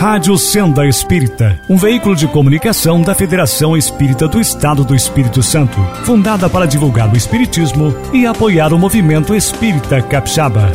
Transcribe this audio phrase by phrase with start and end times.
[0.00, 5.78] Rádio Senda Espírita, um veículo de comunicação da Federação Espírita do Estado do Espírito Santo,
[6.06, 10.72] fundada para divulgar o Espiritismo e apoiar o movimento espírita capixaba.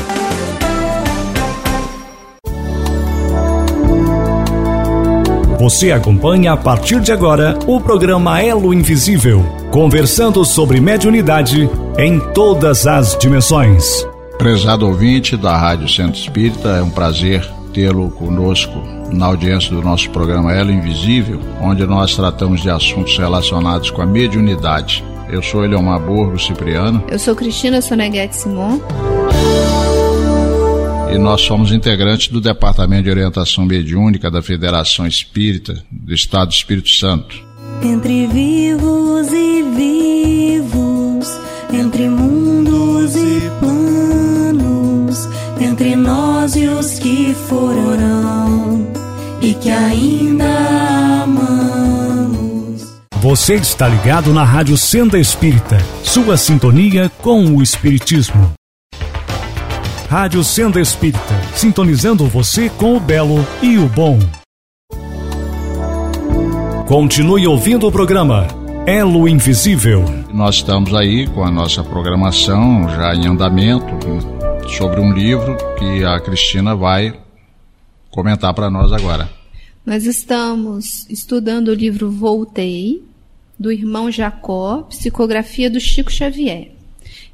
[5.59, 11.67] Você acompanha a partir de agora o programa Elo Invisível, conversando sobre mediunidade
[11.97, 14.05] em todas as dimensões.
[14.37, 17.43] Prezado ouvinte da Rádio Centro Espírita, é um prazer
[17.75, 23.91] tê-lo conosco na audiência do nosso programa Elo Invisível, onde nós tratamos de assuntos relacionados
[23.91, 25.03] com a mediunidade.
[25.29, 27.03] Eu sou Eliomar Borgo Cipriano.
[27.09, 28.79] Eu sou Cristina Soneguete Simon.
[31.13, 36.53] E nós somos integrantes do Departamento de Orientação Mediúnica da Federação Espírita do Estado do
[36.53, 37.43] Espírito Santo.
[37.83, 41.39] Entre vivos e vivos,
[41.73, 42.44] entre mundos
[45.75, 48.87] entre nós e os que foram
[49.41, 50.45] e que ainda
[51.23, 52.95] amamos.
[53.17, 58.53] Você está ligado na Rádio Senda Espírita, sua sintonia com o Espiritismo.
[60.09, 64.17] Rádio Senda Espírita, sintonizando você com o belo e o bom.
[66.87, 68.47] Continue ouvindo o programa
[68.87, 70.05] Elo Invisível.
[70.33, 74.34] Nós estamos aí com a nossa programação já em andamento
[74.67, 77.13] sobre um livro que a Cristina vai
[78.09, 79.29] comentar para nós agora.
[79.85, 83.03] Nós estamos estudando o livro Voltei,
[83.57, 86.71] do irmão Jacó, psicografia do Chico Xavier.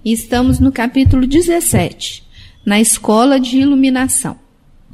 [0.03, 2.23] E estamos no capítulo 17,
[2.65, 4.37] na Escola de Iluminação.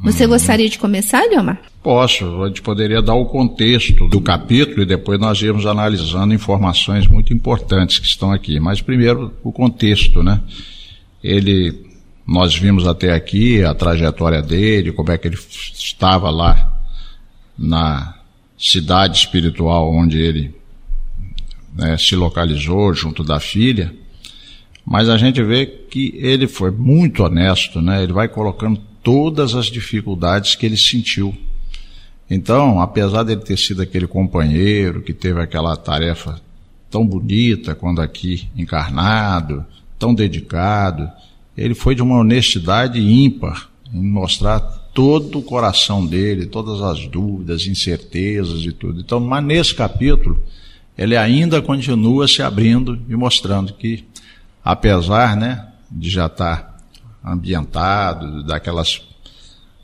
[0.04, 0.30] Você Uhum.
[0.30, 1.60] gostaria de começar, Leomar?
[1.82, 7.08] Posso, a gente poderia dar o contexto do capítulo e depois nós irmos analisando informações
[7.08, 8.60] muito importantes que estão aqui.
[8.60, 10.40] Mas primeiro o contexto, né?
[11.24, 11.87] Ele,
[12.28, 15.38] nós vimos até aqui a trajetória dele, como é que ele
[15.74, 16.78] estava lá
[17.58, 18.16] na
[18.58, 20.54] cidade espiritual onde ele
[21.74, 23.94] né, se localizou junto da filha.
[24.86, 28.04] Mas a gente vê que ele foi muito honesto, né?
[28.04, 31.36] Ele vai colocando todas as dificuldades que ele sentiu.
[32.30, 36.42] Então, apesar dele ter sido aquele companheiro que teve aquela tarefa
[36.90, 39.66] tão bonita quando aqui encarnado,
[39.98, 41.10] tão dedicado,
[41.58, 44.60] ele foi de uma honestidade ímpar em mostrar
[44.94, 49.00] todo o coração dele, todas as dúvidas, incertezas e tudo.
[49.00, 50.42] Então, mas nesse capítulo,
[50.98, 54.04] ele ainda continua se abrindo e mostrando que,
[54.64, 56.78] apesar né, de já estar
[57.24, 59.02] ambientado, daquelas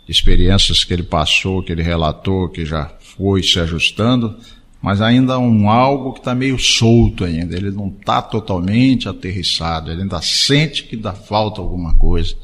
[0.07, 4.35] experiências que ele passou, que ele relatou, que já foi se ajustando,
[4.83, 7.55] mas ainda um algo que está meio solto ainda.
[7.55, 12.35] Ele não está totalmente aterrissado, ele ainda sente que dá falta alguma coisa.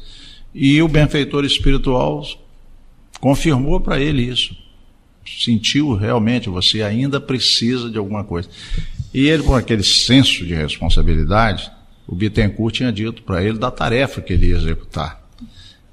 [0.54, 2.26] E o benfeitor espiritual
[3.20, 4.56] confirmou para ele isso.
[5.44, 8.48] Sentiu realmente, você ainda precisa de alguma coisa.
[9.12, 11.70] E ele, com aquele senso de responsabilidade,
[12.06, 15.22] o Bittencourt tinha dito para ele da tarefa que ele ia executar.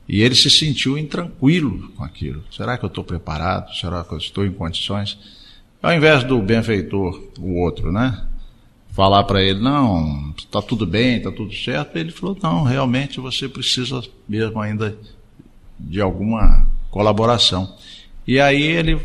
[0.07, 2.41] E ele se sentiu intranquilo com aquilo.
[2.49, 3.75] Será que eu estou preparado?
[3.75, 5.17] Será que eu estou em condições?
[5.81, 8.25] Ao invés do benfeitor, o outro, né?
[8.91, 13.47] Falar para ele, não, está tudo bem, está tudo certo, ele falou, não, realmente você
[13.47, 14.97] precisa mesmo ainda
[15.79, 17.75] de alguma colaboração.
[18.25, 18.99] E aí ele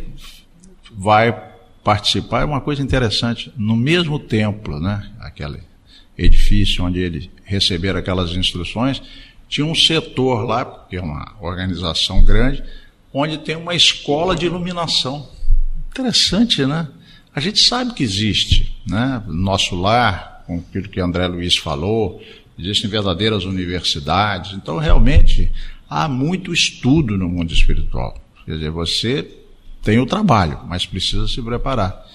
[0.90, 1.52] vai
[1.84, 5.10] participar, é uma coisa interessante, no mesmo templo, né?
[5.20, 5.60] Aquele
[6.16, 9.02] edifício onde ele receberam aquelas instruções,
[9.48, 12.62] tinha um setor lá, porque é uma organização grande,
[13.12, 15.28] onde tem uma escola de iluminação.
[15.92, 16.88] Interessante, né?
[17.34, 19.22] A gente sabe que existe, né?
[19.26, 22.22] No nosso lar, com aquilo que André Luiz falou,
[22.58, 24.52] existem verdadeiras universidades.
[24.54, 25.52] Então, realmente,
[25.88, 28.18] há muito estudo no mundo espiritual.
[28.46, 29.30] Quer dizer, você
[29.82, 32.06] tem o trabalho, mas precisa se preparar.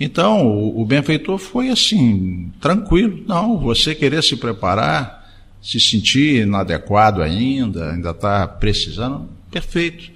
[0.00, 3.22] Então, o, o benfeitor foi assim, tranquilo.
[3.26, 10.10] Não, você querer se preparar, se sentir inadequado ainda, ainda está precisando, perfeito.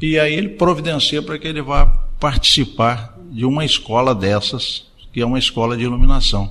[0.00, 5.26] E aí ele providencia para que ele vá participar de uma escola dessas, que é
[5.26, 6.50] uma escola de iluminação.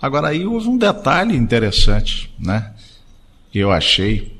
[0.00, 2.72] Agora aí houve um detalhe interessante, né?
[3.52, 4.32] Que eu achei.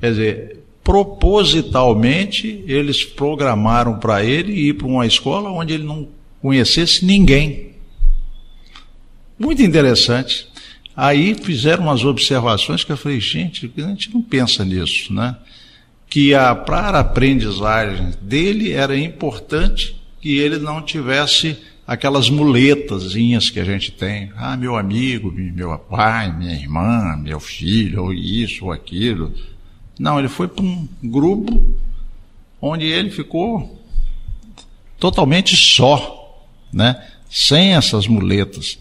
[0.00, 6.08] Quer dizer, propositalmente eles programaram para ele ir para uma escola onde ele não
[6.42, 7.76] conhecesse ninguém.
[9.38, 10.48] Muito interessante.
[10.96, 15.36] Aí fizeram umas observações que eu falei, gente, a gente não pensa nisso, né?
[16.08, 21.56] Que a, para a aprendizagem dele era importante que ele não tivesse
[21.86, 24.30] aquelas muletazinhas que a gente tem.
[24.36, 29.34] Ah, meu amigo, meu pai, minha irmã, meu filho, ou isso, ou aquilo.
[29.98, 31.64] Não, ele foi para um grupo
[32.60, 33.84] onde ele ficou
[34.98, 37.02] totalmente só, né?
[37.28, 38.78] Sem essas muletas.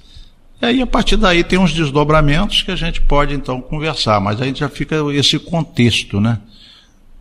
[0.61, 4.41] E aí, a partir daí, tem uns desdobramentos que a gente pode, então, conversar, mas
[4.41, 6.39] aí já fica esse contexto, né?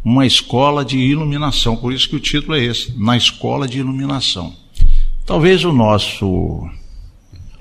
[0.08, 4.56] Uma escola de iluminação, por isso que o título é esse, Na Escola de Iluminação.
[5.26, 6.66] Talvez o nosso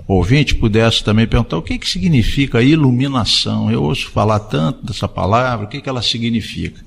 [0.08, 3.70] ouvinte pudesse também perguntar o que, que significa iluminação.
[3.70, 6.82] Eu ouço falar tanto dessa palavra, o que, que ela significa?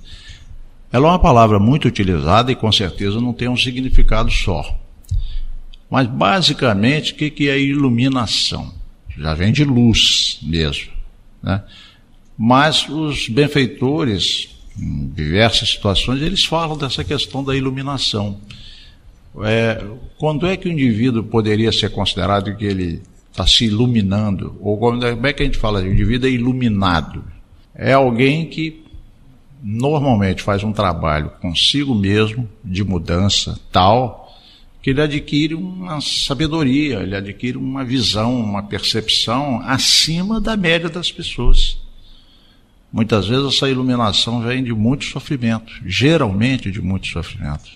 [0.90, 4.80] Ela é uma palavra muito utilizada e com certeza não tem um significado só.
[5.90, 8.72] Mas basicamente, o que, que é iluminação?
[9.14, 10.90] Já vem de luz mesmo.
[11.42, 11.62] Né?
[12.38, 18.41] Mas os benfeitores, em diversas situações, eles falam dessa questão da iluminação.
[19.43, 19.85] É,
[20.19, 24.56] quando é que o indivíduo poderia ser considerado que ele está se iluminando?
[24.61, 25.81] Ou como é que a gente fala?
[25.81, 27.23] O indivíduo é iluminado.
[27.75, 28.85] É alguém que
[29.62, 34.21] normalmente faz um trabalho consigo mesmo de mudança tal
[34.82, 41.12] que ele adquire uma sabedoria, ele adquire uma visão, uma percepção acima da média das
[41.12, 41.79] pessoas.
[42.92, 47.70] Muitas vezes essa iluminação vem de muito sofrimento, geralmente de muito sofrimento.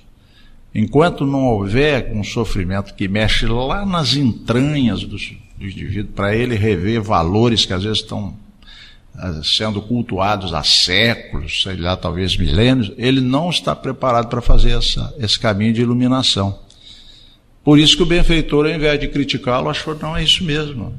[0.74, 6.56] Enquanto não houver um sofrimento que mexe lá nas entranhas do, do indivíduo, para ele
[6.56, 8.36] rever valores que às vezes estão
[9.16, 14.76] ah, sendo cultuados há séculos, sei lá, talvez milênios, ele não está preparado para fazer
[14.76, 16.58] essa, esse caminho de iluminação.
[17.62, 20.92] Por isso que o benfeitor, ao invés de criticá-lo, achou, não, é isso mesmo.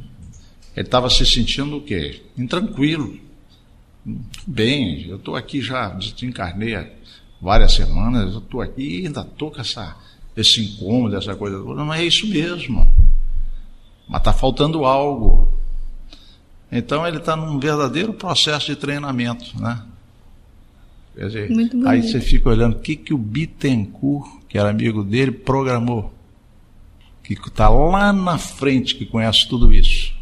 [0.73, 2.21] Ele estava se sentindo o quê?
[2.37, 3.24] Intranquilo.
[4.45, 6.87] Bem, eu estou aqui já, desencarnei há
[7.41, 9.95] várias semanas, eu estou aqui e ainda estou com essa,
[10.37, 11.83] esse incômodo, essa coisa toda.
[11.83, 12.87] Não, é isso mesmo.
[14.07, 15.51] Mas está faltando algo.
[16.71, 19.83] Então ele está num verdadeiro processo de treinamento, né?
[21.15, 21.51] Quer dizer,
[21.87, 26.13] aí você fica olhando o que, que o Bittencourt, que era amigo dele, programou.
[27.23, 30.14] Que está lá na frente, que conhece tudo isso.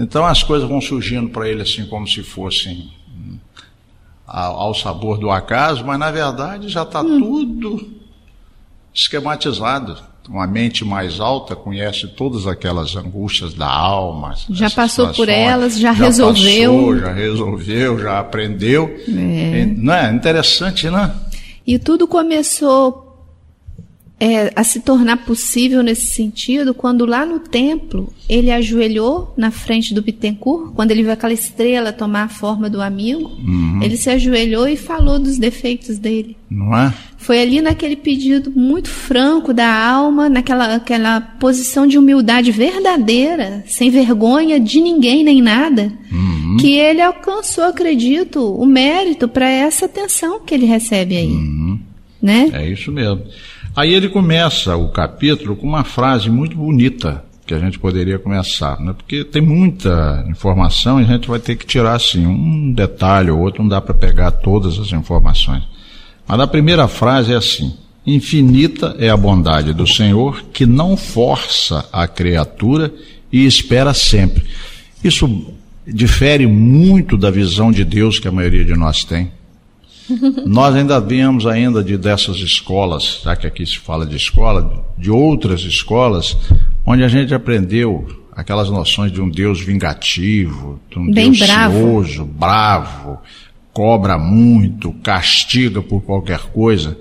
[0.00, 3.38] Então as coisas vão surgindo para ele assim como se fossem hum,
[4.26, 7.20] ao sabor do acaso, mas na verdade já está hum.
[7.20, 7.90] tudo
[8.92, 14.34] esquematizado uma mente mais alta conhece todas aquelas angústias da alma.
[14.48, 16.72] Já passou por elas, já, já resolveu.
[16.72, 18.96] Passou, já resolveu, já aprendeu.
[19.08, 19.66] É.
[19.76, 21.12] Não é interessante, né?
[21.66, 23.09] E tudo começou
[24.20, 29.94] é, a se tornar possível nesse sentido quando lá no templo ele ajoelhou na frente
[29.94, 33.80] do Bittencourt, quando ele viu aquela estrela tomar a forma do amigo, uhum.
[33.82, 36.36] ele se ajoelhou e falou dos defeitos dele.
[36.50, 36.92] Não é?
[37.16, 43.90] Foi ali naquele pedido muito franco da alma, naquela aquela posição de humildade verdadeira, sem
[43.90, 46.56] vergonha de ninguém nem nada, uhum.
[46.60, 51.26] que ele alcançou, acredito, o mérito para essa atenção que ele recebe aí.
[51.26, 51.78] Uhum.
[52.20, 52.50] Né?
[52.52, 53.22] É isso mesmo.
[53.74, 58.78] Aí ele começa o capítulo com uma frase muito bonita que a gente poderia começar,
[58.78, 58.92] né?
[58.92, 63.40] porque tem muita informação e a gente vai ter que tirar assim um detalhe ou
[63.40, 65.64] outro, não dá para pegar todas as informações.
[66.28, 67.74] Mas a primeira frase é assim:
[68.06, 72.92] Infinita é a bondade do Senhor que não força a criatura
[73.32, 74.44] e espera sempre.
[75.02, 75.52] Isso
[75.86, 79.32] difere muito da visão de Deus que a maioria de nós tem.
[80.46, 85.10] Nós ainda vemos ainda de dessas escolas, já que aqui se fala de escola, de
[85.10, 86.36] outras escolas,
[86.84, 91.74] onde a gente aprendeu aquelas noções de um Deus vingativo, de um Bem Deus bravo.
[91.78, 93.18] cioso, bravo,
[93.72, 96.96] cobra muito, castiga por qualquer coisa.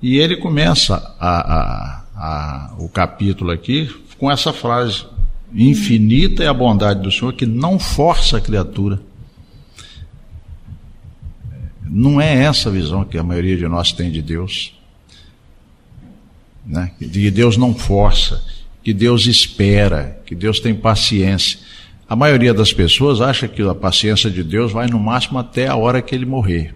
[0.00, 5.04] E ele começa a, a, a, o capítulo aqui com essa frase:
[5.52, 9.00] Infinita é a bondade do Senhor que não força a criatura.
[11.90, 14.74] Não é essa a visão que a maioria de nós tem de Deus.
[16.66, 16.90] Né?
[16.98, 18.44] Que Deus não força,
[18.82, 21.58] que Deus espera, que Deus tem paciência.
[22.08, 25.76] A maioria das pessoas acha que a paciência de Deus vai no máximo até a
[25.76, 26.74] hora que ele morrer.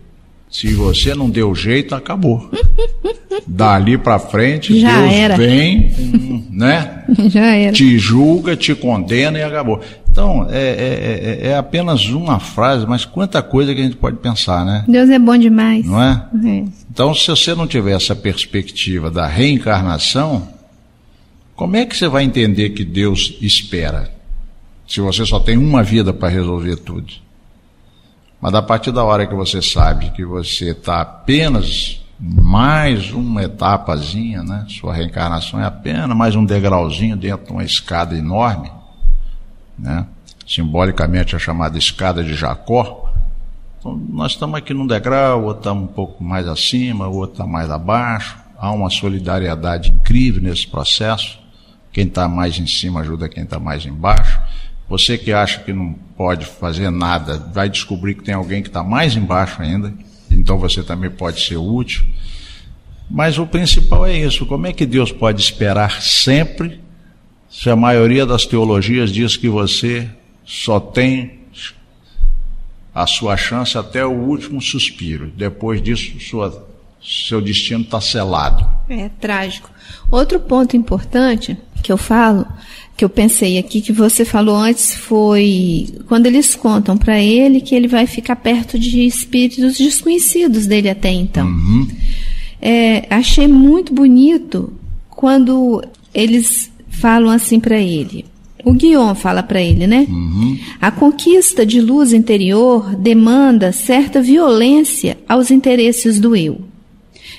[0.50, 2.50] Se você não deu jeito, acabou.
[3.48, 5.36] Dali para frente, Já Deus era.
[5.36, 5.90] vem,
[6.52, 7.04] né?
[7.30, 7.72] Já era.
[7.72, 9.80] Te julga, te condena e acabou.
[10.12, 14.18] Então, é, é, é, é, apenas uma frase, mas quanta coisa que a gente pode
[14.18, 14.84] pensar, né?
[14.86, 15.86] Deus é bom demais.
[15.86, 16.26] Não é?
[16.44, 16.64] é.
[16.90, 20.46] Então, se você não tiver essa perspectiva da reencarnação,
[21.56, 24.12] como é que você vai entender que Deus espera?
[24.86, 27.10] Se você só tem uma vida para resolver tudo.
[28.38, 34.42] Mas a partir da hora que você sabe que você está apenas mais uma etapazinha,
[34.42, 34.66] né?
[34.68, 38.81] Sua reencarnação é apenas mais um degrauzinho dentro de uma escada enorme
[39.78, 40.06] né?
[40.46, 43.12] simbolicamente a chamada escada de Jacó.
[43.78, 47.70] Então, nós estamos aqui num degrau, outro está um pouco mais acima, outro está mais
[47.70, 48.36] abaixo.
[48.58, 51.38] há uma solidariedade incrível nesse processo.
[51.92, 54.40] Quem está mais em cima ajuda quem está mais embaixo.
[54.88, 58.82] Você que acha que não pode fazer nada, vai descobrir que tem alguém que está
[58.82, 59.92] mais embaixo ainda,
[60.30, 62.04] então você também pode ser útil.
[63.10, 66.80] Mas o principal é isso: como é que Deus pode esperar sempre,
[67.52, 70.08] se a maioria das teologias diz que você
[70.42, 71.42] só tem
[72.94, 75.30] a sua chance até o último suspiro.
[75.36, 76.66] Depois disso, sua,
[77.02, 78.66] seu destino está selado.
[78.88, 79.70] É trágico.
[80.10, 82.46] Outro ponto importante que eu falo,
[82.96, 87.74] que eu pensei aqui, que você falou antes, foi quando eles contam para ele que
[87.74, 91.46] ele vai ficar perto de espíritos desconhecidos dele até então.
[91.46, 91.86] Uhum.
[92.62, 94.72] É, achei muito bonito
[95.10, 98.24] quando eles falam assim para ele:
[98.64, 100.06] o Guion fala para ele, né?
[100.08, 100.58] Uhum.
[100.80, 106.60] A conquista de luz interior demanda certa violência aos interesses do eu.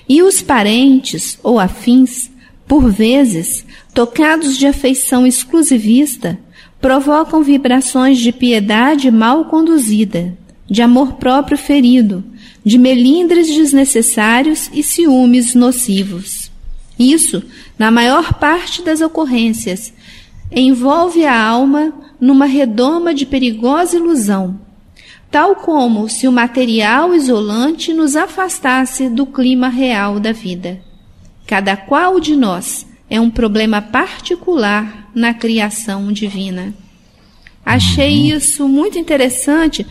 [0.08, 2.30] E os parentes ou afins,
[2.68, 6.38] por vezes, tocados de afeição exclusivista,
[6.82, 10.38] provocam vibrações de piedade mal conduzida,
[10.70, 12.22] de amor próprio ferido,
[12.66, 16.43] de melindres desnecessários e ciúmes nocivos.
[16.98, 17.44] Isso,
[17.78, 19.94] na maior parte das ocorrências,
[20.52, 24.60] envolve a alma numa redoma de perigosa ilusão,
[25.32, 30.80] tal como se o material isolante nos afastasse do clima real da vida.
[31.48, 36.74] Cada qual de nós é um problema particular na criação divina.
[37.66, 38.38] Achei uhum.
[38.38, 39.86] isso muito interessante,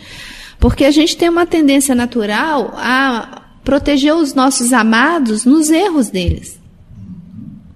[0.59, 6.59] porque a gente tem uma tendência natural a proteger os nossos amados nos erros deles,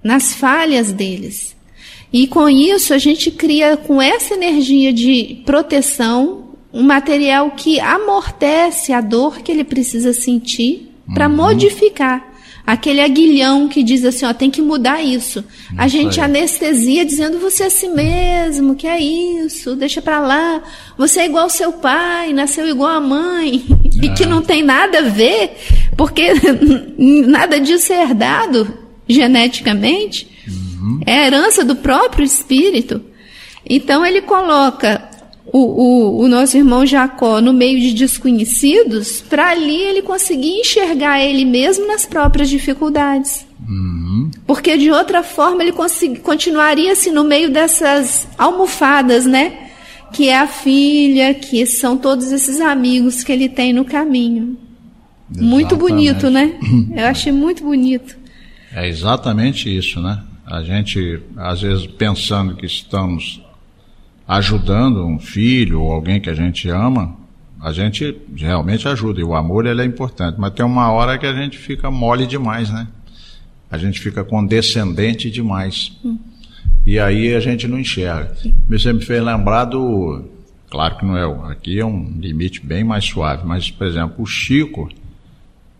[0.04, 1.56] nas falhas deles.
[2.12, 8.94] E com isso a gente cria com essa energia de proteção um material que amortece
[8.94, 11.36] a dor que ele precisa sentir para uhum.
[11.36, 12.34] modificar.
[12.66, 15.39] Aquele aguilhão que diz assim, ó, tem que mudar isso.
[15.39, 15.46] isso
[15.77, 16.25] a gente aí.
[16.25, 20.62] anestesia dizendo você é assim mesmo, que é isso, deixa para lá.
[20.98, 23.63] Você é igual ao seu pai, nasceu igual a mãe,
[24.01, 24.04] é.
[24.06, 24.27] e que é.
[24.27, 25.58] não tem nada a ver,
[25.96, 26.34] porque
[27.25, 30.28] nada disso é herdado geneticamente.
[30.48, 31.02] Uhum.
[31.06, 33.02] É a herança do próprio espírito.
[33.70, 35.10] Então ele coloca
[35.52, 41.22] o, o, o, nosso irmão Jacó no meio de desconhecidos, para ali ele conseguir enxergar
[41.22, 43.46] ele mesmo nas próprias dificuldades.
[43.68, 44.30] Uhum.
[44.46, 45.74] Porque de outra forma ele
[46.22, 49.68] continuaria assim no meio dessas almofadas, né?
[50.14, 54.58] Que é a filha, que são todos esses amigos que ele tem no caminho.
[55.30, 55.50] Exatamente.
[55.50, 56.54] Muito bonito, né?
[56.96, 58.16] Eu achei muito bonito.
[58.77, 60.22] É exatamente isso, né?
[60.46, 63.41] A gente, às vezes, pensando que estamos
[64.27, 67.17] ajudando um filho ou alguém que a gente ama,
[67.60, 69.19] a gente realmente ajuda.
[69.19, 70.39] E o amor ele é importante.
[70.39, 72.88] Mas tem uma hora que a gente fica mole demais, né?
[73.72, 75.98] A gente fica condescendente demais.
[76.05, 76.19] Hum.
[76.86, 78.31] E aí a gente não enxerga.
[78.69, 80.24] Você me fez lembrar do.
[80.69, 81.51] Claro que não é.
[81.51, 83.43] Aqui é um limite bem mais suave.
[83.43, 84.88] Mas, por exemplo, o Chico,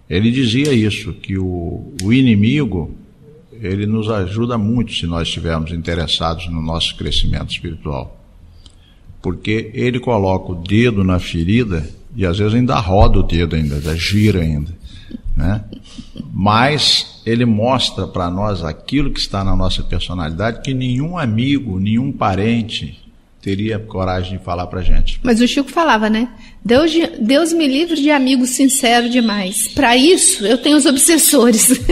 [0.10, 2.96] ele dizia isso, que o, o inimigo
[3.62, 8.16] ele nos ajuda muito se nós estivermos interessados no nosso crescimento espiritual.
[9.22, 13.96] Porque ele coloca o dedo na ferida e às vezes ainda roda o dedo ainda,
[13.98, 14.72] gira ainda,
[15.36, 15.64] né?
[16.32, 22.12] Mas ele mostra para nós aquilo que está na nossa personalidade que nenhum amigo, nenhum
[22.12, 22.98] parente,
[23.48, 25.22] teria coragem de falar para gente.
[25.24, 26.28] Mas o Chico falava, né?
[26.66, 29.70] Deus, Deus me livre de amigo sincero demais.
[29.70, 31.72] Para isso, eu tenho os obsessores.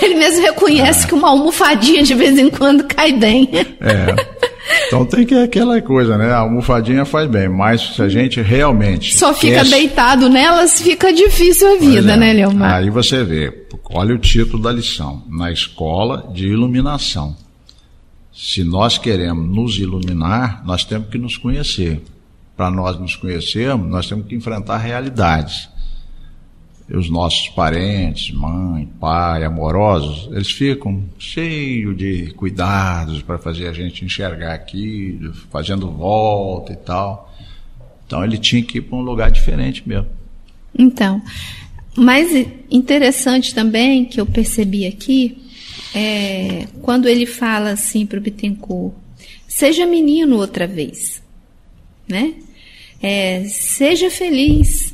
[0.00, 1.08] Ele mesmo reconhece é.
[1.08, 3.48] que uma almofadinha de vez em quando cai bem.
[3.80, 4.86] É.
[4.86, 6.30] Então tem que aquela coisa, né?
[6.30, 9.18] A almofadinha faz bem, mas se a gente realmente.
[9.18, 9.68] Só fica quer...
[9.68, 12.16] deitado nelas, fica difícil a vida, é.
[12.16, 12.74] né, Leomar?
[12.74, 13.52] Aí você vê,
[13.90, 17.36] olha o título da lição: Na Escola de Iluminação.
[18.34, 22.02] Se nós queremos nos iluminar, nós temos que nos conhecer.
[22.56, 25.68] Para nós nos conhecermos, nós temos que enfrentar realidades.
[26.90, 34.04] Os nossos parentes, mãe, pai, amorosos, eles ficam cheios de cuidados para fazer a gente
[34.04, 35.18] enxergar aqui,
[35.50, 37.32] fazendo volta e tal.
[38.04, 40.08] Então ele tinha que ir para um lugar diferente mesmo.
[40.76, 41.22] Então,
[41.96, 42.28] mais
[42.68, 45.43] interessante também que eu percebi aqui
[45.94, 48.94] é, quando ele fala assim para o Bittencourt,
[49.46, 51.22] seja menino outra vez,
[52.08, 52.34] né?
[53.00, 54.92] É, seja feliz.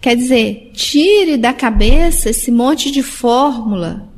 [0.00, 4.08] Quer dizer, tire da cabeça esse monte de fórmula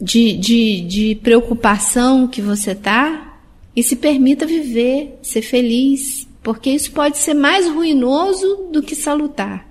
[0.00, 3.38] de, de, de preocupação que você tá
[3.76, 9.68] e se permita viver, ser feliz, porque isso pode ser mais ruinoso do que salutar.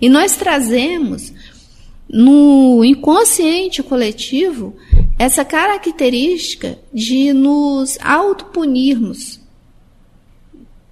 [0.00, 1.32] E nós trazemos
[2.12, 4.74] no inconsciente coletivo
[5.18, 9.38] essa característica de nos autopunirmos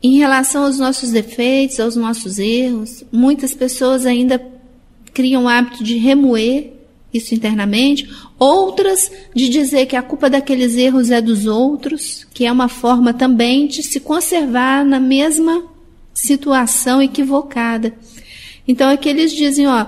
[0.02, 3.04] em relação aos nossos defeitos, aos nossos erros.
[3.10, 4.40] Muitas pessoas ainda
[5.12, 6.72] criam o hábito de remoer
[7.12, 8.08] isso internamente,
[8.38, 13.14] outras de dizer que a culpa daqueles erros é dos outros, que é uma forma
[13.14, 15.64] também de se conservar na mesma
[16.12, 17.94] situação equivocada.
[18.66, 19.86] Então é que eles dizem, ó,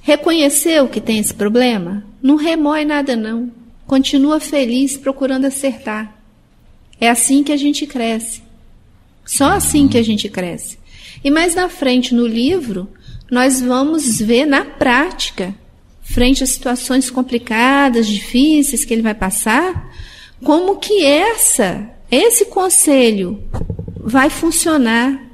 [0.00, 2.04] reconheceu que tem esse problema?
[2.22, 3.50] Não remói nada não.
[3.86, 6.16] Continua feliz procurando acertar.
[7.00, 8.42] É assim que a gente cresce.
[9.24, 10.78] Só assim que a gente cresce.
[11.22, 12.88] E mais na frente no livro,
[13.30, 15.54] nós vamos ver na prática,
[16.02, 19.92] frente a situações complicadas, difíceis que ele vai passar,
[20.42, 23.42] como que essa, esse conselho
[23.96, 25.29] vai funcionar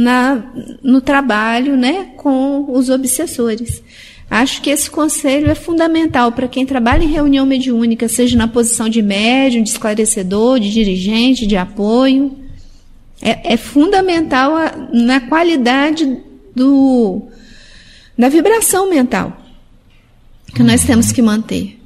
[0.00, 0.42] na,
[0.82, 3.82] no trabalho né, com os obsessores.
[4.30, 8.88] Acho que esse conselho é fundamental para quem trabalha em reunião mediúnica, seja na posição
[8.88, 12.38] de médium, de esclarecedor, de dirigente, de apoio.
[13.20, 16.18] É, é fundamental a, na qualidade
[16.54, 17.22] do,
[18.16, 19.36] da vibração mental
[20.54, 21.78] que nós temos que manter.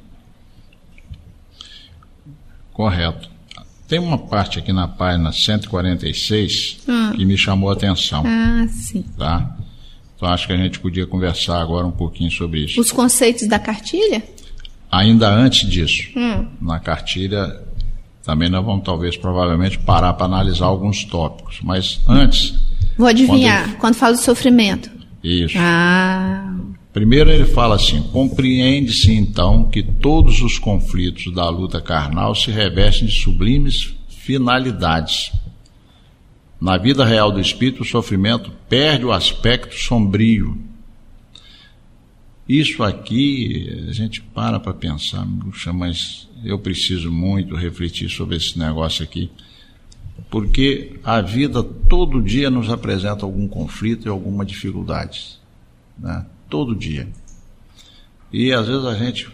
[2.71, 3.34] Correto.
[3.87, 7.13] Tem uma parte aqui na página 146 ah.
[7.15, 8.23] que me chamou a atenção.
[8.25, 9.03] Ah, sim.
[9.17, 9.55] Tá?
[10.15, 12.79] Então acho que a gente podia conversar agora um pouquinho sobre isso.
[12.81, 14.23] Os conceitos da cartilha?
[14.91, 16.47] Ainda antes disso, hum.
[16.61, 17.65] na cartilha
[18.25, 22.55] também nós vamos talvez provavelmente parar para analisar alguns tópicos, mas antes.
[22.97, 23.77] Vou adivinhar, quando, ele...
[23.77, 24.89] quando fala do sofrimento.
[25.23, 25.55] Isso.
[25.59, 26.55] Ah.
[26.95, 33.09] Primeiro ele fala assim: compreende-se então que todos os conflitos da luta carnal se revestem
[33.09, 35.33] de sublimes finalidades.
[36.59, 40.57] Na vida real do espírito, o sofrimento perde o aspecto sombrio.
[42.47, 45.27] Isso aqui, a gente para para pensar,
[45.73, 49.29] mas eu preciso muito refletir sobre esse negócio aqui,
[50.31, 55.37] porque a vida todo dia nos apresenta algum conflito e alguma dificuldade.
[55.99, 56.25] Né?
[56.49, 57.07] Todo dia.
[58.31, 59.27] E às vezes a gente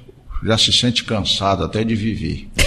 [0.43, 2.47] já se sente cansado até de viver.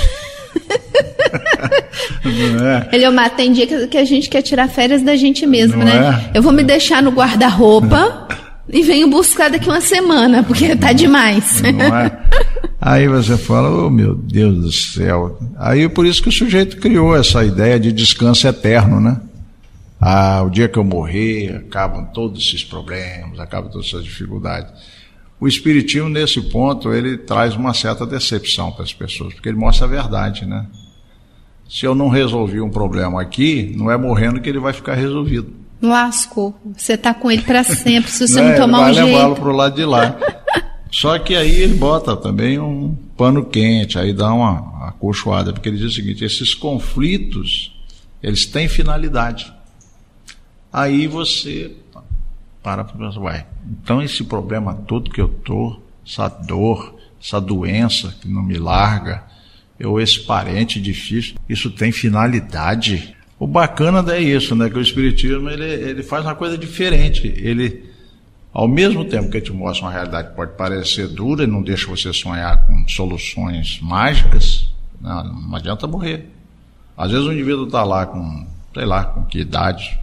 [2.25, 2.89] é?
[2.93, 6.31] Ele é tem dia que a gente quer tirar férias da gente mesmo, Não né?
[6.33, 6.39] É?
[6.39, 8.29] Eu vou me deixar no guarda-roupa
[8.69, 11.63] e venho buscar daqui uma semana, porque tá demais.
[11.63, 12.19] Não é?
[12.81, 15.39] Aí você fala, oh meu Deus do céu.
[15.57, 19.21] Aí por isso que o sujeito criou essa ideia de descanso eterno, né?
[20.07, 24.71] Ah, o dia que eu morrer, acabam todos esses problemas, acabam todas essas dificuldades.
[25.41, 29.87] O Espiritismo, nesse ponto, ele traz uma certa decepção para as pessoas, porque ele mostra
[29.87, 30.67] a verdade, né?
[31.67, 35.51] Se eu não resolvi um problema aqui, não é morrendo que ele vai ficar resolvido.
[35.81, 36.55] Lascou.
[36.77, 39.07] Você está com ele para sempre, se você não, não tomar um jeito.
[39.07, 40.19] Vai levá-lo para o lado de lá.
[40.91, 45.79] Só que aí ele bota também um pano quente, aí dá uma acolchoada, porque ele
[45.79, 47.75] diz o seguinte: esses conflitos,
[48.23, 49.54] eles têm finalidade.
[50.75, 51.71] Aí você
[52.61, 58.13] para para pensar, uai, então esse problema todo que eu tô, essa dor, essa doença
[58.21, 59.23] que não me larga,
[59.85, 63.15] ou esse parente difícil, isso tem finalidade.
[63.39, 64.69] O bacana é isso, né?
[64.69, 67.33] Que o Espiritismo ele, ele faz uma coisa diferente.
[67.37, 67.85] Ele,
[68.53, 71.87] ao mesmo tempo que te mostra uma realidade que pode parecer dura e não deixa
[71.87, 76.29] você sonhar com soluções mágicas, não, não adianta morrer.
[76.97, 80.03] Às vezes o indivíduo está lá com, sei lá, com que idade,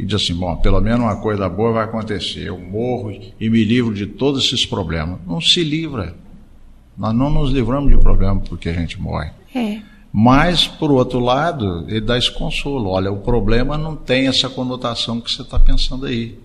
[0.00, 2.48] e diz assim: bom, pelo menos uma coisa boa vai acontecer.
[2.48, 5.18] Eu morro e me livro de todos esses problemas.
[5.26, 6.14] Não se livra.
[6.96, 9.30] Nós não nos livramos de problema porque a gente morre.
[9.54, 9.78] É.
[10.12, 12.90] Mas, por outro lado, ele dá esse consolo.
[12.90, 16.36] Olha, o problema não tem essa conotação que você está pensando aí.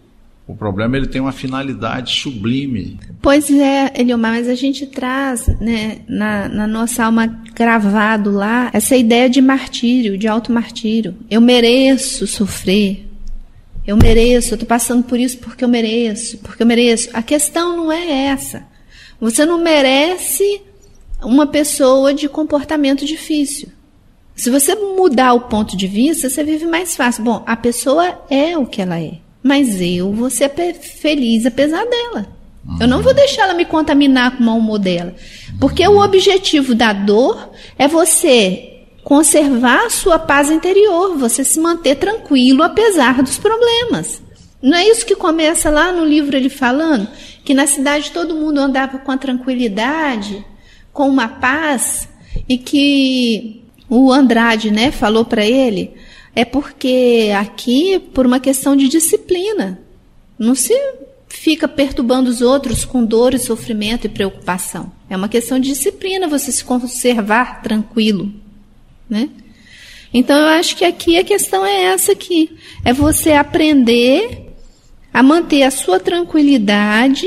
[0.48, 3.00] O problema ele tem uma finalidade sublime.
[3.20, 8.96] Pois é, Eliomar, mas a gente traz né, na, na nossa alma gravado lá essa
[8.96, 11.16] ideia de martírio, de auto-martírio.
[11.32, 13.05] Eu mereço sofrer,
[13.86, 17.10] eu mereço, eu estou passando por isso porque eu mereço, porque eu mereço.
[17.14, 18.64] A questão não é essa.
[19.20, 20.62] Você não merece
[21.22, 23.70] uma pessoa de comportamento difícil.
[24.36, 27.24] Se você mudar o ponto de vista, você vive mais fácil.
[27.24, 32.36] Bom, a pessoa é o que ela é, mas eu vou ser feliz apesar dela.
[32.80, 35.14] Eu não vou deixar ela me contaminar com o mau humor dela.
[35.60, 38.75] Porque o objetivo da dor é você
[39.06, 44.20] conservar a sua paz interior, você se manter tranquilo apesar dos problemas.
[44.60, 47.08] Não é isso que começa lá no livro ele falando?
[47.44, 50.44] Que na cidade todo mundo andava com a tranquilidade,
[50.92, 52.10] com uma paz,
[52.50, 55.94] e que o Andrade né, falou para ele,
[56.36, 59.80] é porque aqui, por uma questão de disciplina,
[60.38, 60.74] não se
[61.30, 64.92] fica perturbando os outros com dor e sofrimento e preocupação.
[65.08, 68.34] É uma questão de disciplina você se conservar tranquilo,
[69.10, 69.30] né?
[70.14, 74.54] Então eu acho que aqui a questão é essa aqui, é você aprender
[75.14, 77.26] a manter a sua tranquilidade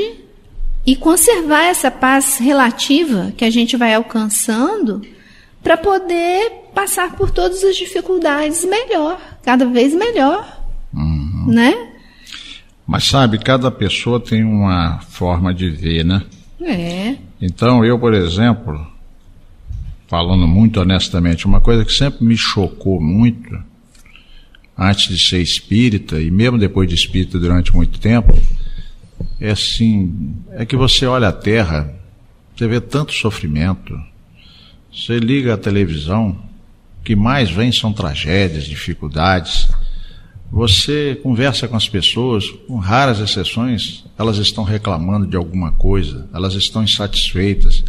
[0.85, 5.01] e conservar essa paz relativa que a gente vai alcançando
[5.61, 10.63] para poder passar por todas as dificuldades melhor, cada vez melhor,
[10.93, 11.45] uhum.
[11.47, 11.89] né?
[12.87, 16.23] Mas sabe, cada pessoa tem uma forma de ver, né?
[16.61, 17.15] É.
[17.41, 18.85] Então eu, por exemplo,
[20.09, 23.63] falando muito honestamente, uma coisa que sempre me chocou muito
[24.75, 28.35] antes de ser espírita e mesmo depois de espírita durante muito tempo,
[29.39, 31.93] é assim, é que você olha a Terra,
[32.55, 33.97] você vê tanto sofrimento,
[34.91, 36.29] você liga a televisão,
[36.99, 39.69] o que mais vem são tragédias, dificuldades.
[40.51, 46.55] Você conversa com as pessoas, com raras exceções, elas estão reclamando de alguma coisa, elas
[46.55, 47.83] estão insatisfeitas.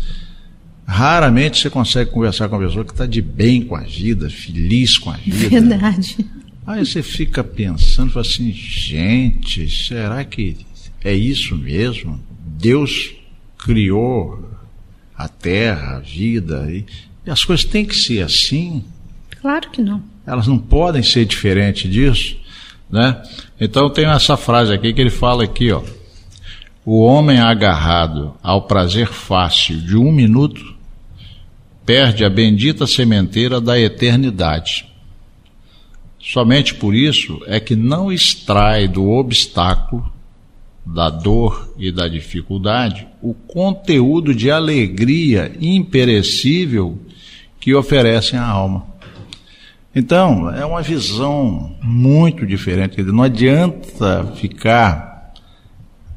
[0.91, 4.99] Raramente você consegue conversar com uma pessoa que está de bem com a vida, feliz
[4.99, 5.49] com a vida.
[5.49, 6.17] Verdade.
[6.67, 10.57] Aí você fica pensando, fala assim, gente, será que
[11.05, 12.19] é isso mesmo?
[12.45, 13.13] Deus
[13.57, 14.51] criou
[15.17, 16.85] a terra, a vida, e,
[17.25, 18.85] e as coisas têm que ser assim?
[19.41, 20.03] Claro que não.
[20.27, 22.37] Elas não podem ser diferente disso,
[22.91, 23.23] né?
[23.61, 25.85] Então tem essa frase aqui que ele fala aqui, ó.
[26.85, 30.80] O homem agarrado ao prazer fácil de um minuto
[31.85, 34.87] perde a bendita sementeira da eternidade.
[36.19, 40.13] Somente por isso é que não extrai do obstáculo
[40.85, 46.99] da dor e da dificuldade, o conteúdo de alegria imperecível
[47.59, 48.87] que oferecem à alma.
[49.95, 53.03] Então, é uma visão muito diferente.
[53.03, 55.10] Não adianta ficar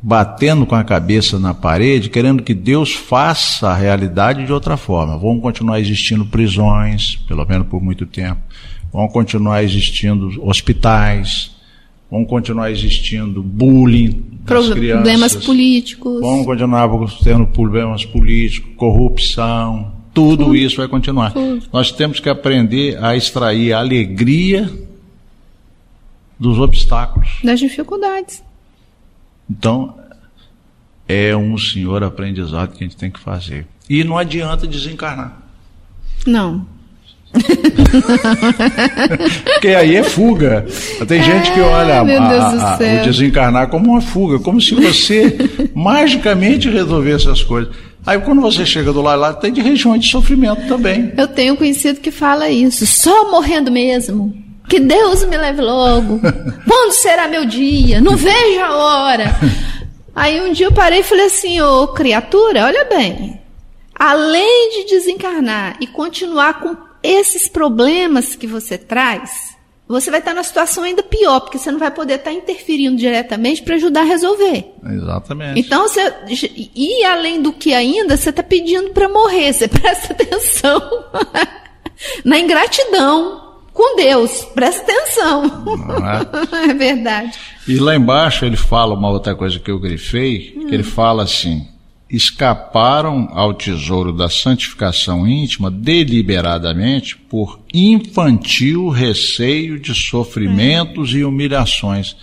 [0.05, 5.17] batendo com a cabeça na parede, querendo que Deus faça a realidade de outra forma.
[5.17, 8.41] Vão continuar existindo prisões, pelo menos por muito tempo.
[8.91, 11.51] Vão continuar existindo hospitais,
[12.11, 16.19] vão continuar existindo bullying das problemas crianças, políticos.
[16.19, 16.89] Vão continuar
[17.23, 20.55] tendo problemas políticos, corrupção, tudo, tudo.
[20.55, 21.31] isso vai continuar.
[21.31, 21.65] Tudo.
[21.71, 24.69] Nós temos que aprender a extrair a alegria
[26.37, 27.39] dos obstáculos.
[27.41, 28.43] Das dificuldades.
[29.49, 29.95] Então,
[31.07, 33.65] é um senhor aprendizado que a gente tem que fazer.
[33.89, 35.41] E não adianta desencarnar.
[36.25, 36.65] Não.
[39.43, 40.65] Porque aí é fuga.
[41.07, 44.75] Tem é, gente que olha a, a, a, o desencarnar como uma fuga, como se
[44.75, 45.35] você
[45.73, 47.73] magicamente resolvesse as coisas.
[48.05, 51.11] Aí quando você chega do lado lá, tem de regiões de sofrimento também.
[51.17, 54.42] Eu tenho um conhecido que fala isso, só morrendo mesmo.
[54.73, 56.19] Que Deus me leve logo.
[56.67, 58.01] Quando será meu dia?
[58.01, 59.25] Não vejo a hora.
[60.15, 63.39] Aí um dia eu parei e falei assim, ô criatura, olha bem.
[63.93, 69.55] Além de desencarnar e continuar com esses problemas que você traz,
[69.87, 73.61] você vai estar numa situação ainda pior, porque você não vai poder estar interferindo diretamente
[73.61, 74.73] para ajudar a resolver.
[74.83, 75.59] Exatamente.
[75.59, 76.11] Então, você,
[76.75, 80.81] e além do que ainda, você está pedindo para morrer, você presta atenção
[82.25, 85.45] na ingratidão com Deus, presta atenção.
[86.53, 86.69] É?
[86.69, 86.73] é?
[86.73, 87.37] verdade.
[87.67, 90.67] E lá embaixo ele fala uma outra coisa que eu grifei, hum.
[90.67, 91.67] que ele fala assim:
[92.09, 101.17] escaparam ao tesouro da santificação íntima deliberadamente por infantil receio de sofrimentos é.
[101.17, 102.15] e humilhações.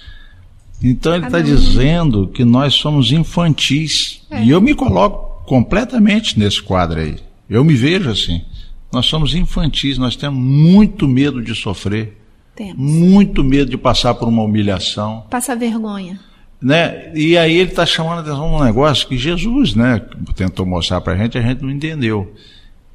[0.82, 4.22] Então ele está dizendo que nós somos infantis.
[4.30, 4.44] É.
[4.44, 7.16] E eu me coloco completamente nesse quadro aí.
[7.48, 8.42] Eu me vejo assim.
[8.92, 12.16] Nós somos infantis, nós temos muito medo de sofrer.
[12.54, 12.76] Temos.
[12.76, 15.24] Muito medo de passar por uma humilhação.
[15.30, 16.18] Passa vergonha.
[16.60, 17.10] Né?
[17.14, 20.00] E aí ele está chamando a atenção num negócio que Jesus né,
[20.34, 22.34] tentou mostrar para a gente, a gente não entendeu.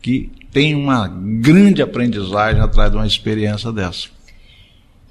[0.02, 4.08] Que tem uma grande aprendizagem atrás de uma experiência dessa.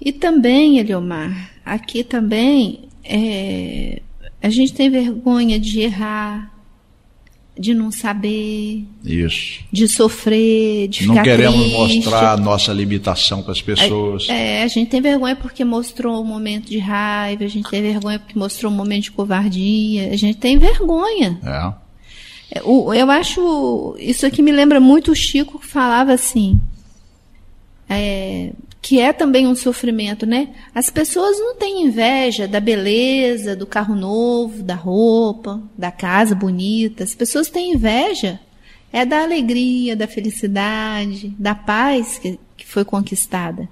[0.01, 4.01] E também, Eliomar, aqui também é,
[4.43, 6.54] a gente tem vergonha de errar,
[7.57, 11.97] de não saber, isso, de sofrer, de não ficar queremos triste.
[11.97, 14.29] mostrar a nossa limitação para as pessoas.
[14.29, 18.19] É, a gente tem vergonha porque mostrou um momento de raiva, a gente tem vergonha
[18.19, 21.39] porque mostrou um momento de covardia, a gente tem vergonha.
[22.51, 22.59] É.
[22.59, 26.59] é eu acho isso aqui me lembra muito o Chico que falava assim.
[27.89, 28.51] É,
[28.85, 30.51] que é também um sofrimento, né?
[30.75, 37.03] As pessoas não têm inveja da beleza, do carro novo, da roupa, da casa bonita.
[37.03, 38.39] As pessoas têm inveja
[38.93, 43.67] é da alegria, da felicidade, da paz que, que foi conquistada.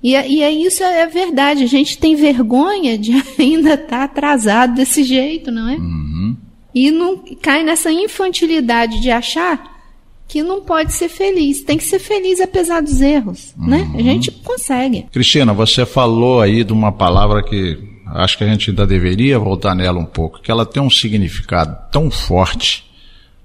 [0.00, 1.64] E, e é isso é verdade.
[1.64, 5.74] A gente tem vergonha de ainda estar tá atrasado desse jeito, não é?
[5.74, 6.36] Uhum.
[6.72, 9.77] E não cai nessa infantilidade de achar
[10.28, 11.62] que não pode ser feliz.
[11.62, 13.66] Tem que ser feliz apesar dos erros, uhum.
[13.66, 13.90] né?
[13.94, 15.06] A gente consegue.
[15.10, 19.74] Cristina, você falou aí de uma palavra que acho que a gente ainda deveria voltar
[19.74, 22.86] nela um pouco, que ela tem um significado tão forte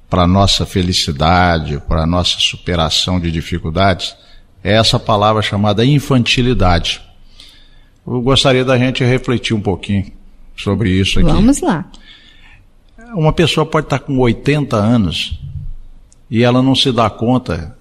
[0.09, 4.15] para a nossa felicidade, para a nossa superação de dificuldades,
[4.63, 7.01] é essa palavra chamada infantilidade.
[8.05, 10.11] Eu gostaria da gente refletir um pouquinho
[10.55, 11.31] sobre isso aqui.
[11.31, 11.85] Vamos lá.
[13.15, 15.39] Uma pessoa pode estar com 80 anos
[16.33, 17.77] e ela não se dá conta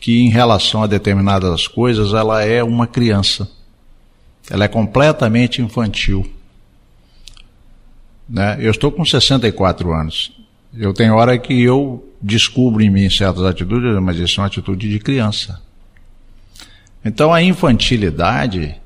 [0.00, 3.50] que em relação a determinadas coisas ela é uma criança.
[4.48, 6.24] Ela é completamente infantil.
[8.28, 8.56] Né?
[8.60, 10.30] Eu estou com 64 anos.
[10.72, 14.88] Eu tenho hora que eu descubro em mim certas atitudes, mas isso é uma atitude
[14.88, 15.60] de criança.
[17.04, 18.76] Então a infantilidade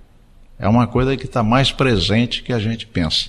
[0.59, 3.29] é uma coisa que está mais presente que a gente pensa.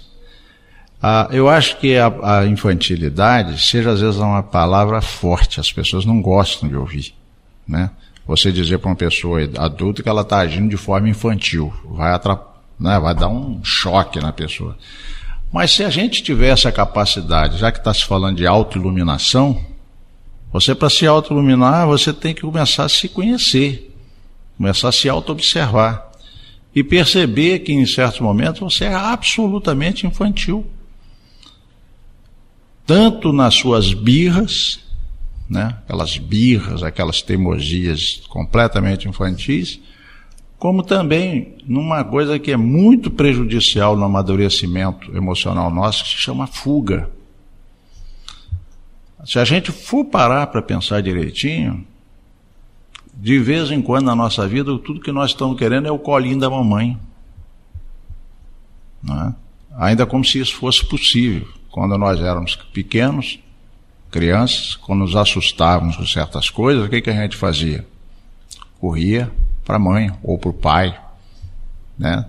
[1.06, 6.06] Ah, eu acho que a, a, infantilidade seja às vezes uma palavra forte, as pessoas
[6.06, 7.14] não gostam de ouvir.
[7.68, 7.92] Né?
[8.26, 12.18] Você dizer para uma pessoa adulta que ela está agindo de forma infantil, vai,
[12.80, 14.78] né, vai dar um choque na pessoa.
[15.52, 19.62] Mas se a gente tiver essa capacidade, já que está se falando de autoiluminação,
[20.54, 23.94] você para se autoiluminar, você tem que começar a se conhecer,
[24.56, 26.14] começar a se auto-observar
[26.74, 30.66] e perceber que em certos momentos você é absolutamente infantil
[32.86, 34.80] tanto nas suas birras,
[35.50, 39.80] né, aquelas birras, aquelas teimosias completamente infantis,
[40.58, 46.48] como também numa coisa que é muito prejudicial no amadurecimento emocional nosso, que se chama
[46.48, 47.10] fuga.
[49.26, 51.86] Se a gente for parar para pensar direitinho,
[53.14, 56.40] de vez em quando na nossa vida, tudo que nós estamos querendo é o colinho
[56.40, 56.98] da mamãe.
[59.10, 59.34] É?
[59.78, 63.40] Ainda como se isso fosse possível quando nós éramos pequenos,
[64.12, 67.84] crianças, quando nos assustávamos com certas coisas, o que, que a gente fazia?
[68.80, 69.32] Corria
[69.66, 70.96] para a mãe ou para o pai,
[71.98, 72.28] né?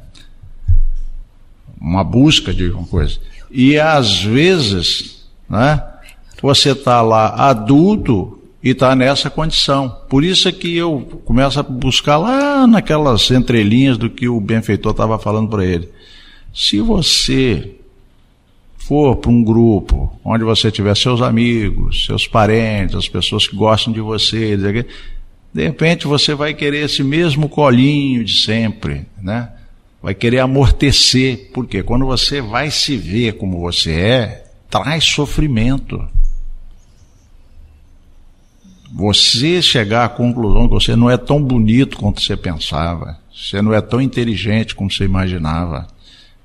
[1.78, 3.20] Uma busca de uma coisa.
[3.50, 5.84] E às vezes, né?
[6.40, 9.94] Você está lá adulto e está nessa condição.
[10.08, 14.92] Por isso é que eu começo a buscar lá naquelas entrelinhas do que o benfeitor
[14.92, 15.90] estava falando para ele.
[16.54, 17.76] Se você
[18.86, 23.92] for para um grupo onde você tiver seus amigos, seus parentes, as pessoas que gostam
[23.92, 29.50] de você, de repente você vai querer esse mesmo colinho de sempre, né?
[30.02, 36.06] Vai querer amortecer, porque quando você vai se ver como você é, traz sofrimento.
[38.92, 43.72] Você chegar à conclusão que você não é tão bonito quanto você pensava, você não
[43.72, 45.86] é tão inteligente como você imaginava,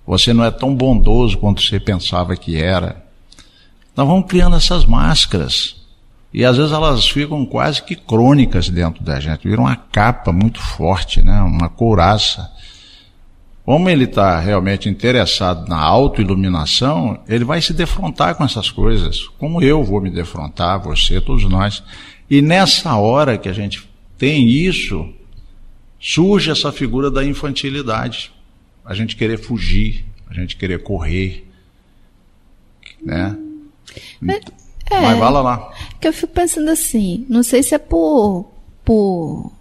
[0.10, 3.06] você não é tão bondoso quanto você pensava que era.
[3.96, 5.76] Nós vamos criando essas máscaras.
[6.34, 10.60] E às vezes elas ficam quase que crônicas dentro da gente, viram uma capa muito
[10.60, 11.40] forte, né?
[11.42, 12.52] uma couraça.
[13.64, 19.62] Como ele está realmente interessado na autoiluminação, ele vai se defrontar com essas coisas, como
[19.62, 21.84] eu vou me defrontar, você, todos nós.
[22.28, 25.08] E nessa hora que a gente tem isso,
[26.00, 28.32] surge essa figura da infantilidade
[28.90, 31.48] a gente querer fugir, a gente querer correr,
[33.00, 33.38] né?
[34.90, 35.72] É, Mas vai lá.
[36.02, 38.52] Que eu fico pensando assim, não sei se é por,
[38.84, 39.52] por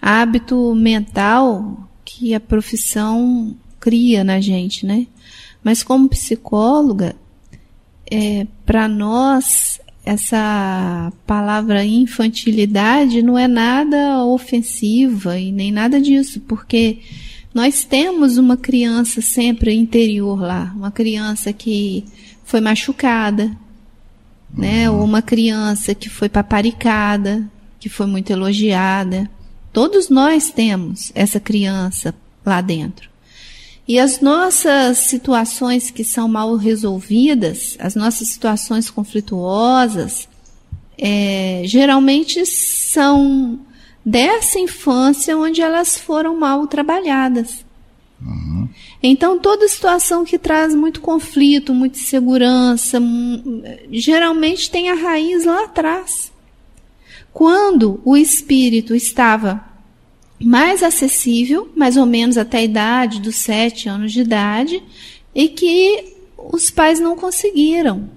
[0.00, 5.06] hábito mental que a profissão cria na gente, né?
[5.62, 7.14] Mas como psicóloga,
[8.10, 17.00] é, para nós essa palavra infantilidade não é nada ofensiva e nem nada disso, porque
[17.54, 22.04] nós temos uma criança sempre interior lá, uma criança que
[22.44, 23.56] foi machucada,
[24.56, 24.90] né?
[24.90, 29.30] Ou uma criança que foi paparicada, que foi muito elogiada.
[29.72, 33.10] Todos nós temos essa criança lá dentro.
[33.86, 40.28] E as nossas situações que são mal resolvidas, as nossas situações conflituosas,
[40.96, 43.58] é, geralmente são
[44.04, 47.64] dessa infância onde elas foram mal trabalhadas.
[48.20, 48.68] Uhum.
[49.02, 53.00] Então, toda situação que traz muito conflito, muita insegurança,
[53.90, 56.32] geralmente tem a raiz lá atrás.
[57.32, 59.64] Quando o espírito estava
[60.40, 64.82] mais acessível, mais ou menos até a idade dos sete anos de idade,
[65.34, 68.10] e que os pais não conseguiram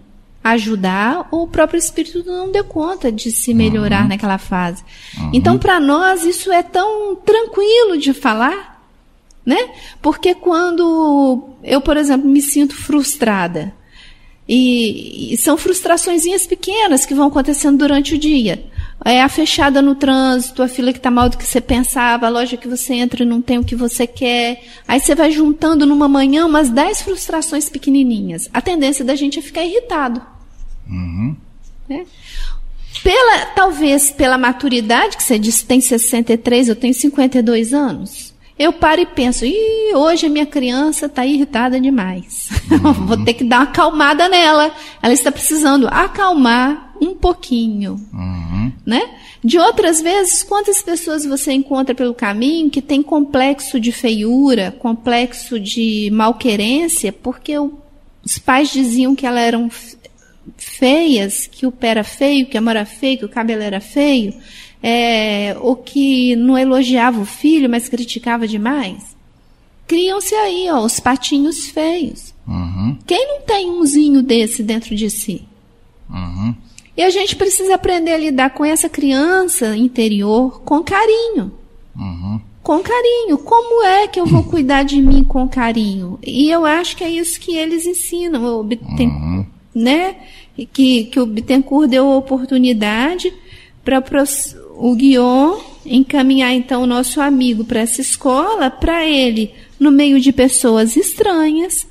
[0.46, 4.10] ajudar ou o próprio espírito não deu conta de se melhorar uhum.
[4.10, 4.84] naquela fase.
[5.18, 5.32] Uhum.
[5.34, 8.80] Então, para nós, isso é tão tranquilo de falar,
[9.44, 9.58] né?
[10.04, 13.74] Porque quando eu, por exemplo, me sinto frustrada,
[14.48, 18.64] e, e são frustrações pequenas que vão acontecendo durante o dia.
[19.04, 22.30] É a fechada no trânsito, a fila que está mal do que você pensava, a
[22.30, 24.64] loja que você entra e não tem o que você quer.
[24.88, 28.48] Aí você vai juntando numa manhã umas 10 frustrações pequenininhas.
[28.54, 30.35] A tendência da gente é ficar irritado.
[30.90, 31.36] Uhum.
[31.90, 32.06] Né?
[33.04, 38.34] Pela, talvez pela maturidade, que você disse tem 63, eu tenho 52 anos.
[38.58, 42.50] Eu paro e penso, Ih, hoje a minha criança está irritada demais.
[42.66, 43.06] Uhum.
[43.06, 44.72] Vou ter que dar uma acalmada nela.
[45.02, 47.96] Ela está precisando acalmar um pouquinho.
[48.12, 48.72] Uhum.
[48.86, 49.02] Né?
[49.44, 55.60] De outras vezes, quantas pessoas você encontra pelo caminho que tem complexo de feiura, complexo
[55.60, 59.70] de malquerência, porque os pais diziam que elas eram
[60.58, 63.80] feias, que o pé era feio, que a mão era feia, que o cabelo era
[63.82, 64.34] feio,
[64.82, 69.16] é, ou que não elogiava o filho, mas criticava demais.
[69.88, 72.34] Criam-se aí, ó, os patinhos feios.
[72.48, 72.98] Uhum.
[73.06, 75.48] Quem não tem umzinho desse dentro de si?
[76.10, 76.56] Uhum.
[76.98, 81.52] E a gente precisa aprender a lidar com essa criança interior com carinho.
[81.96, 82.40] Uhum.
[82.64, 83.38] Com carinho.
[83.40, 86.18] Como é que eu vou cuidar de mim com carinho?
[86.24, 88.46] E eu acho que é isso que eles ensinam.
[88.46, 89.46] Eu, tem, uhum
[89.76, 90.16] né?
[90.72, 93.34] Que, que o Bittencourt deu a oportunidade
[93.84, 94.02] para
[94.78, 100.32] o Guion encaminhar então o nosso amigo para essa escola, para ele, no meio de
[100.32, 101.86] pessoas estranhas,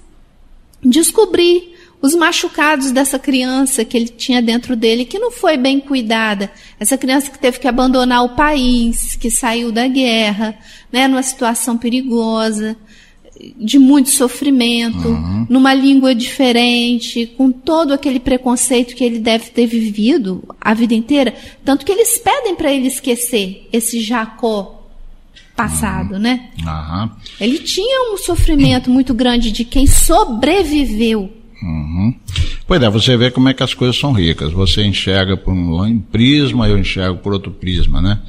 [0.82, 6.50] descobrir os machucados dessa criança que ele tinha dentro dele, que não foi bem cuidada.
[6.78, 10.58] Essa criança que teve que abandonar o país, que saiu da guerra,
[10.92, 12.76] né, numa situação perigosa
[13.56, 15.46] de muito sofrimento, uhum.
[15.48, 21.34] numa língua diferente, com todo aquele preconceito que ele deve ter vivido a vida inteira,
[21.64, 24.82] tanto que eles pedem para ele esquecer esse Jacó
[25.56, 26.20] passado, uhum.
[26.20, 26.50] né?
[26.64, 27.10] Uhum.
[27.40, 31.32] Ele tinha um sofrimento muito grande de quem sobreviveu.
[31.62, 32.14] Uhum.
[32.66, 34.52] Pois é, você vê como é que as coisas são ricas.
[34.52, 38.20] Você enxerga por um prisma, eu enxergo por outro prisma, né?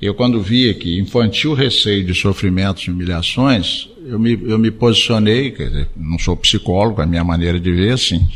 [0.00, 5.50] Eu, quando vi que infantil receio de sofrimentos e humilhações, eu me, eu me posicionei,
[5.50, 8.26] quer dizer, não sou psicólogo, é a minha maneira de ver assim.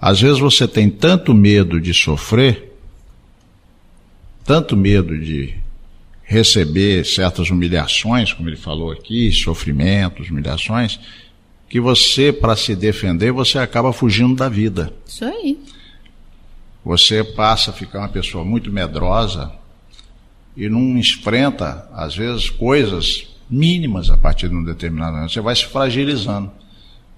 [0.00, 2.72] Às vezes você tem tanto medo de sofrer,
[4.44, 5.54] tanto medo de
[6.22, 11.00] receber certas humilhações, como ele falou aqui, sofrimentos, humilhações,
[11.68, 14.92] que você, para se defender, você acaba fugindo da vida.
[15.06, 15.58] Isso aí.
[16.84, 19.52] Você passa a ficar uma pessoa muito medrosa,
[20.56, 25.32] e não enfrenta, às vezes, coisas mínimas a partir de um determinado momento.
[25.32, 26.50] Você vai se fragilizando.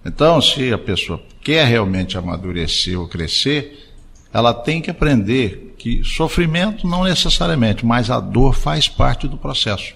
[0.04, 3.92] Então, se a pessoa quer realmente amadurecer ou crescer,
[4.32, 9.94] ela tem que aprender que sofrimento não necessariamente, mas a dor faz parte do processo.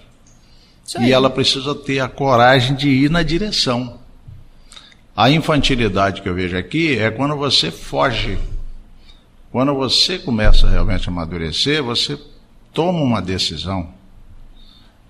[0.99, 3.99] E ela precisa ter a coragem de ir na direção.
[5.15, 8.37] A infantilidade que eu vejo aqui é quando você foge.
[9.51, 12.17] Quando você começa realmente a amadurecer, você
[12.73, 13.87] toma uma decisão,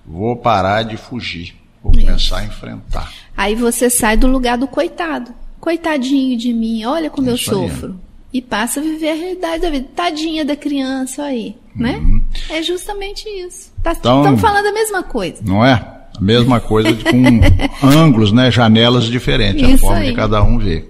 [0.06, 2.06] vou parar de fugir, vou Isso.
[2.06, 3.12] começar a enfrentar.
[3.36, 5.34] Aí você sai do lugar do coitado.
[5.60, 7.90] Coitadinho de mim, olha como Isso eu sofro.
[7.90, 8.10] Aí.
[8.32, 9.88] E passa a viver a realidade da vida.
[9.96, 11.98] Tadinha da criança aí, né?
[11.98, 12.24] Uhum.
[12.50, 13.74] É justamente isso.
[13.82, 15.42] Tá, estamos então, falando a mesma coisa.
[15.44, 15.74] Não é?
[15.74, 17.42] A mesma coisa com
[17.88, 18.52] ângulos, né?
[18.52, 20.10] Janelas diferentes, Isso a forma aí.
[20.10, 20.86] que cada um vê.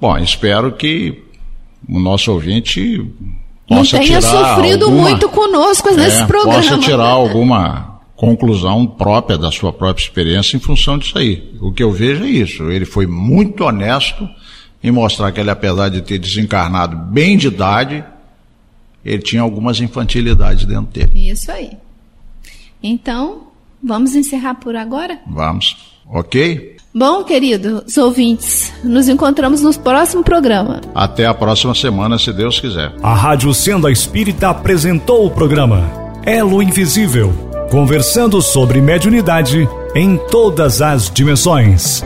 [0.00, 1.22] Bom, espero que
[1.88, 3.04] o nosso ouvinte
[3.66, 6.62] possa tenha sofrido alguma, muito conosco nesse é, programa.
[6.62, 11.52] Possa tirar alguma conclusão própria da sua própria experiência em função disso aí.
[11.60, 12.70] O que eu vejo é isso.
[12.70, 14.28] Ele foi muito honesto
[14.82, 18.04] em mostrar que ele, apesar de ter desencarnado bem de idade,
[19.04, 21.30] ele tinha algumas infantilidades dentro dele.
[21.30, 21.72] Isso aí.
[22.82, 23.48] Então,
[23.82, 25.18] vamos encerrar por agora?
[25.26, 25.76] Vamos.
[26.06, 26.73] Ok?
[26.96, 30.80] Bom, queridos ouvintes, nos encontramos no próximo programa.
[30.94, 32.92] Até a próxima semana, se Deus quiser.
[33.02, 35.90] A Rádio Senda Espírita apresentou o programa
[36.24, 37.34] Elo Invisível
[37.68, 42.04] conversando sobre mediunidade em todas as dimensões.